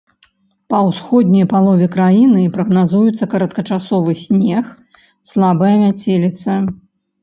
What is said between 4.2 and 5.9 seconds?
снег, слабая